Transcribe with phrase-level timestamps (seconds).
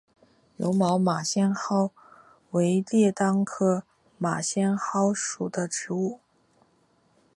[0.57, 1.91] 柔毛马先蒿
[2.49, 3.83] 为列当科
[4.17, 6.19] 马先蒿属的植物。